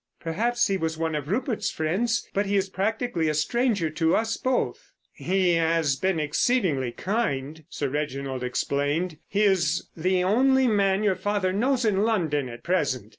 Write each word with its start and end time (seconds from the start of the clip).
"Perhaps 0.19 0.65
he 0.65 0.77
was 0.77 0.97
one 0.97 1.13
of 1.13 1.27
Rupert's 1.29 1.69
friends, 1.69 2.27
but 2.33 2.47
he 2.47 2.55
is 2.55 2.69
practically 2.69 3.29
a 3.29 3.35
stranger 3.35 3.91
to 3.91 4.15
us 4.15 4.35
both." 4.35 4.89
"He 5.13 5.53
has 5.53 5.95
been 5.95 6.19
exceedingly 6.19 6.91
kind," 6.91 7.63
Sir 7.69 7.87
Reginald 7.87 8.43
explained. 8.43 9.19
"He 9.27 9.43
is 9.43 9.89
the 9.95 10.23
only 10.23 10.67
man 10.67 11.03
your 11.03 11.13
father 11.15 11.53
knows 11.53 11.85
in 11.85 12.01
London 12.01 12.49
at 12.49 12.63
present. 12.63 13.09